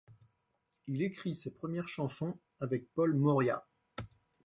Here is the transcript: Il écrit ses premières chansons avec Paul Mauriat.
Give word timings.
Il 0.87 1.03
écrit 1.03 1.35
ses 1.35 1.51
premières 1.51 1.87
chansons 1.87 2.35
avec 2.59 2.91
Paul 2.95 3.13
Mauriat. 3.15 3.67